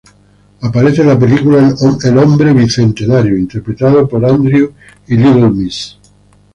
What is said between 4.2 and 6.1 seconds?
Andrew y Little Miss.